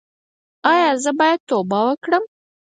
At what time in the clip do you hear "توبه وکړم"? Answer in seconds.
1.49-2.23